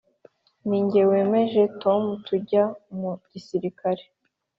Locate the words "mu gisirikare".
2.99-4.03